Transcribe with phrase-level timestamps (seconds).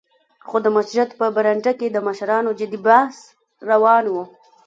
[0.47, 3.17] خو د مسجد په برنډه کې د مشرانو جدي بحث
[3.69, 4.15] روان و.